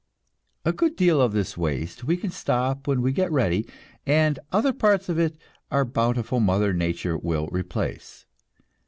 A 0.65 0.73
good 0.73 0.95
deal 0.95 1.21
of 1.21 1.31
this 1.31 1.55
waste 1.55 2.03
we 2.05 2.17
can 2.17 2.31
stop 2.31 2.87
when 2.87 3.03
we 3.03 3.11
get 3.11 3.31
ready, 3.31 3.67
and 4.03 4.39
other 4.51 4.73
parts 4.73 5.09
of 5.09 5.19
it 5.19 5.37
our 5.69 5.85
bountiful 5.85 6.39
mother 6.39 6.73
nature 6.73 7.15
will 7.19 7.47
replace. 7.51 8.25